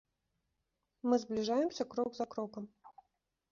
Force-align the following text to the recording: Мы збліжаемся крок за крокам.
Мы 1.07 1.19
збліжаемся 1.25 1.83
крок 1.93 2.09
за 2.21 2.25
крокам. 2.35 2.63